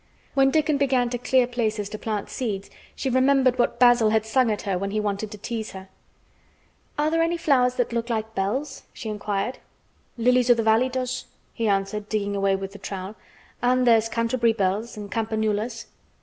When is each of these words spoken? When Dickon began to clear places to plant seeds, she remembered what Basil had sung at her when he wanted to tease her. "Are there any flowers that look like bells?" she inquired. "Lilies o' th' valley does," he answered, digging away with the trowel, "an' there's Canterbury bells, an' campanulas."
When 0.33 0.49
Dickon 0.49 0.77
began 0.77 1.11
to 1.11 1.19
clear 1.19 1.45
places 1.45 1.87
to 1.89 1.99
plant 1.99 2.27
seeds, 2.31 2.71
she 2.95 3.07
remembered 3.07 3.59
what 3.59 3.77
Basil 3.79 4.09
had 4.09 4.25
sung 4.25 4.49
at 4.49 4.63
her 4.63 4.75
when 4.75 4.89
he 4.89 4.99
wanted 4.99 5.29
to 5.29 5.37
tease 5.37 5.73
her. 5.73 5.89
"Are 6.97 7.11
there 7.11 7.21
any 7.21 7.37
flowers 7.37 7.75
that 7.75 7.93
look 7.93 8.09
like 8.09 8.33
bells?" 8.33 8.81
she 8.93 9.09
inquired. 9.09 9.59
"Lilies 10.17 10.49
o' 10.49 10.55
th' 10.55 10.65
valley 10.65 10.89
does," 10.89 11.25
he 11.53 11.67
answered, 11.67 12.09
digging 12.09 12.35
away 12.35 12.55
with 12.55 12.71
the 12.71 12.79
trowel, 12.79 13.13
"an' 13.61 13.83
there's 13.83 14.09
Canterbury 14.09 14.53
bells, 14.53 14.97
an' 14.97 15.07
campanulas." 15.07 15.85